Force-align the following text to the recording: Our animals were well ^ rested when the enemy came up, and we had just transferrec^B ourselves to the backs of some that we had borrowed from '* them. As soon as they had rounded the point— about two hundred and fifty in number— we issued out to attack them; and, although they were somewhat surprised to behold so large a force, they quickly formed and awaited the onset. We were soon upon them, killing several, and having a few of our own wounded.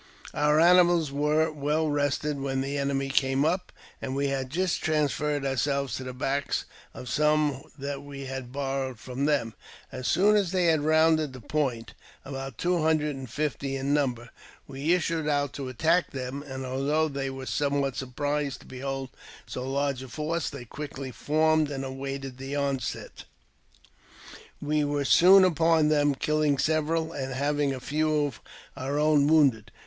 Our 0.33 0.59
animals 0.59 1.11
were 1.11 1.51
well 1.51 1.85
^ 1.87 1.93
rested 1.93 2.39
when 2.39 2.61
the 2.61 2.75
enemy 2.75 3.07
came 3.09 3.45
up, 3.45 3.71
and 4.01 4.15
we 4.15 4.29
had 4.29 4.49
just 4.49 4.81
transferrec^B 4.83 5.45
ourselves 5.45 5.95
to 5.97 6.03
the 6.03 6.11
backs 6.11 6.65
of 6.91 7.07
some 7.07 7.61
that 7.77 8.01
we 8.01 8.25
had 8.25 8.51
borrowed 8.51 8.97
from 8.99 9.25
'* 9.25 9.25
them. 9.25 9.53
As 9.91 10.07
soon 10.07 10.35
as 10.35 10.51
they 10.51 10.65
had 10.65 10.81
rounded 10.81 11.33
the 11.33 11.39
point— 11.39 11.93
about 12.25 12.57
two 12.57 12.81
hundred 12.81 13.15
and 13.15 13.29
fifty 13.29 13.75
in 13.75 13.93
number— 13.93 14.31
we 14.67 14.93
issued 14.95 15.27
out 15.27 15.53
to 15.53 15.69
attack 15.69 16.09
them; 16.09 16.41
and, 16.47 16.65
although 16.65 17.07
they 17.07 17.29
were 17.29 17.45
somewhat 17.45 17.95
surprised 17.95 18.61
to 18.61 18.65
behold 18.65 19.11
so 19.45 19.69
large 19.69 20.01
a 20.01 20.07
force, 20.07 20.49
they 20.49 20.65
quickly 20.65 21.11
formed 21.11 21.69
and 21.69 21.85
awaited 21.85 22.39
the 22.39 22.55
onset. 22.55 23.25
We 24.59 24.83
were 24.83 25.05
soon 25.05 25.43
upon 25.43 25.89
them, 25.89 26.15
killing 26.15 26.57
several, 26.57 27.13
and 27.13 27.35
having 27.35 27.71
a 27.71 27.79
few 27.79 28.25
of 28.25 28.41
our 28.75 28.97
own 28.97 29.27
wounded. 29.27 29.69